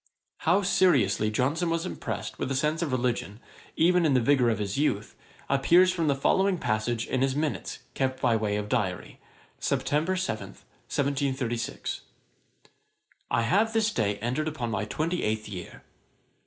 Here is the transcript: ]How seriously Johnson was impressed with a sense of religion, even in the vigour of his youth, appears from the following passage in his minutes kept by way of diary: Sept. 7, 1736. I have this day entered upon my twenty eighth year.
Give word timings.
]How 0.49 0.63
seriously 0.63 1.29
Johnson 1.29 1.69
was 1.69 1.85
impressed 1.85 2.39
with 2.39 2.49
a 2.49 2.55
sense 2.55 2.81
of 2.81 2.91
religion, 2.91 3.39
even 3.75 4.03
in 4.03 4.15
the 4.15 4.19
vigour 4.19 4.49
of 4.49 4.57
his 4.57 4.75
youth, 4.75 5.15
appears 5.47 5.91
from 5.93 6.07
the 6.07 6.15
following 6.15 6.57
passage 6.57 7.05
in 7.05 7.21
his 7.21 7.35
minutes 7.35 7.77
kept 7.93 8.19
by 8.19 8.35
way 8.35 8.55
of 8.55 8.67
diary: 8.67 9.19
Sept. 9.59 9.87
7, 10.17 10.45
1736. 10.47 12.01
I 13.29 13.43
have 13.43 13.73
this 13.73 13.91
day 13.93 14.17
entered 14.21 14.47
upon 14.47 14.71
my 14.71 14.85
twenty 14.85 15.21
eighth 15.21 15.47
year. 15.47 15.83